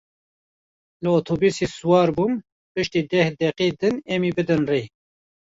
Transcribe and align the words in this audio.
Li 1.03 1.09
otobusê 1.17 1.67
siwar 1.75 2.09
bûm, 2.15 2.33
pişti 2.73 2.99
deh 3.11 3.27
deqe 3.39 3.67
din 3.79 3.95
em 4.13 4.21
ê 4.29 4.31
bidin 4.37 4.63
rê. 4.71 4.81